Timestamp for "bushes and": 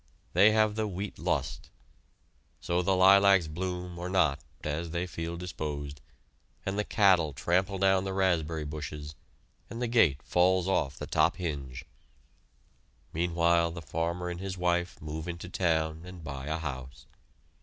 8.65-9.79